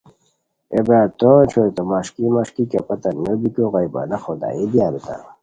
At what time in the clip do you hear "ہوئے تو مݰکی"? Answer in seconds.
1.55-2.25